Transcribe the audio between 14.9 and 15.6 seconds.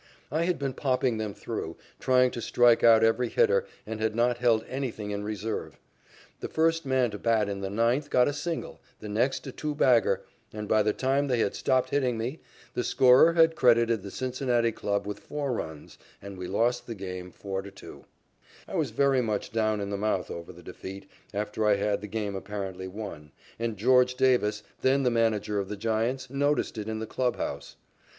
with four